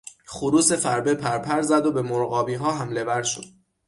خروس 0.25 0.71
فربه 0.71 1.15
پرپر 1.15 1.61
زد 1.61 1.85
و 1.85 1.91
به 1.91 2.01
مرغابیها 2.01 2.73
حملهور 2.73 3.23
شد. 3.23 3.45